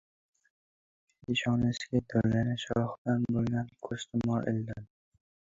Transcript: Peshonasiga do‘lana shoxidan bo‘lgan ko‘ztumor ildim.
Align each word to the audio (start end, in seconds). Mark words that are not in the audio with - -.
Peshonasiga 1.25 2.01
do‘lana 2.13 2.57
shoxidan 2.65 3.29
bo‘lgan 3.37 3.71
ko‘ztumor 3.91 4.51
ildim. 4.55 4.91